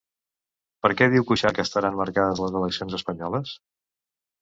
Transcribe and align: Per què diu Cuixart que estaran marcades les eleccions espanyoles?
Per 0.85 0.91
què 1.01 1.09
diu 1.17 1.27
Cuixart 1.33 1.59
que 1.61 1.67
estaran 1.69 2.01
marcades 2.01 2.43
les 2.47 2.59
eleccions 2.63 3.01
espanyoles? 3.03 3.57